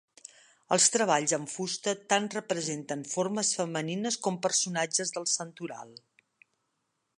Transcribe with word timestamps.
Els 0.75 0.85
treballs 0.93 1.33
en 1.37 1.43
fusta 1.55 1.93
tant 2.13 2.25
representen 2.37 3.05
formes 3.13 3.53
femenines 3.59 4.19
com 4.29 4.41
personatges 4.49 5.15
del 5.19 5.31
santoral. 5.37 5.97